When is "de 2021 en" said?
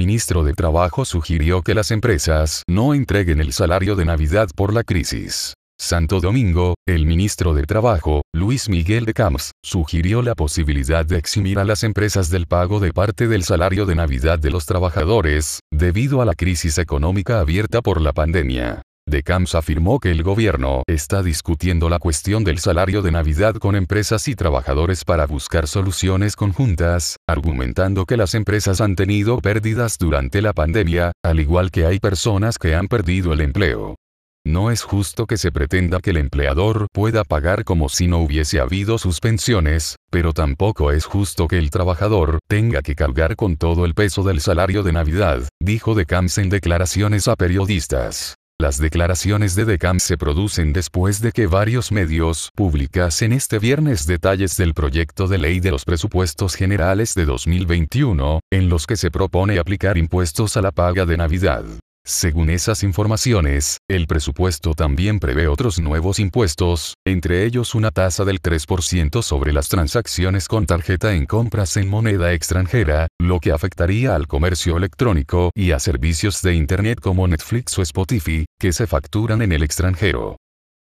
57.14-58.68